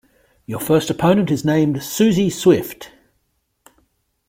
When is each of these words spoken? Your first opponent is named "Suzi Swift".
Your 0.47 0.59
first 0.59 0.89
opponent 0.89 1.29
is 1.29 1.45
named 1.45 1.75
"Suzi 1.75 2.31
Swift". 2.33 2.89